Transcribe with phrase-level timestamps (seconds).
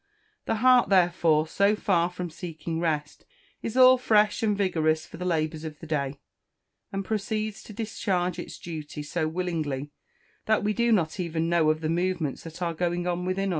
[0.45, 3.23] The heart, therefore, so far from seeking rest,
[3.61, 6.19] is all fresh and vigorous for the labours of the day,
[6.91, 9.91] and proceeds to discharge its duty so willingly,
[10.47, 13.49] that we do not even know of the movements that are going on within us.